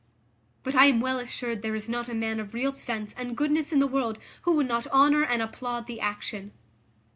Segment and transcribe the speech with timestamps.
[0.63, 3.71] But I am well assured there is not a man of real sense and goodness
[3.71, 6.53] in the world who would not honour and applaud the action.